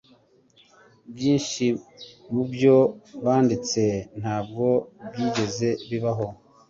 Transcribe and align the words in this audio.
Byinshi 1.15 1.65
mubyo 2.33 2.77
banditse 3.23 3.83
ntabwo 4.19 4.65
byigeze 5.11 5.69
bibaho. 5.89 6.27